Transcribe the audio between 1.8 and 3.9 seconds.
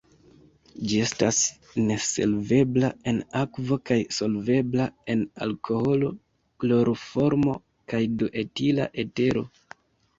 nesolvebla en akvo